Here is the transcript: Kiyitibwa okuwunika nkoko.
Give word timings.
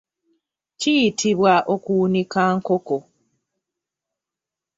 Kiyitibwa 0.79 1.53
okuwunika 1.73 2.41
nkoko. 2.57 2.97